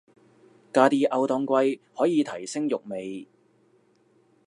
[0.73, 3.27] 加啲歐當歸可以提升肉味